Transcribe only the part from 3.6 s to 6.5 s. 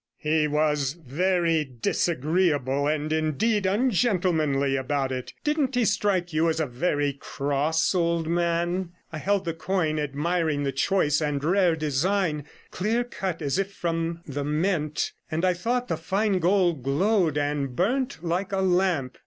ungentlemanly, about it; didn't he strike you